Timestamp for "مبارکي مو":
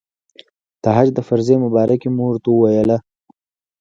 1.63-2.23